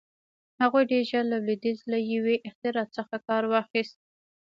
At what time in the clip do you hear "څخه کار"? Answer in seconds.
2.95-3.43